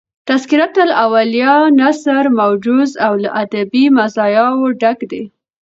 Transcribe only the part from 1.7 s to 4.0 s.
نثر موجز او له ادبي